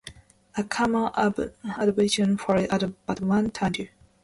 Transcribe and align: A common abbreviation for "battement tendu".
A 0.57 0.63
common 0.63 1.11
abbreviation 1.13 2.35
for 2.35 2.55
"battement 2.57 3.53
tendu". 3.53 3.87